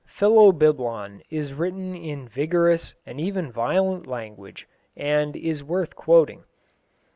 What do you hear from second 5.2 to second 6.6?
is worth quoting.